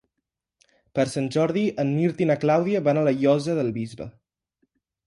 [0.99, 4.11] Per Sant Jordi en Mirt i na Clàudia van a la Llosa del Bisbe.